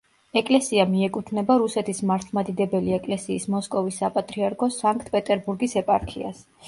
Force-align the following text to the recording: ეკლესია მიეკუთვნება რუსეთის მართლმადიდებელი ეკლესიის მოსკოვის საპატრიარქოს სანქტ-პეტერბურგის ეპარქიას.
ეკლესია 0.39 0.85
მიეკუთვნება 0.93 1.57
რუსეთის 1.63 1.99
მართლმადიდებელი 2.11 2.95
ეკლესიის 2.97 3.45
მოსკოვის 3.57 4.01
საპატრიარქოს 4.05 4.81
სანქტ-პეტერბურგის 4.85 5.79
ეპარქიას. 5.85 6.43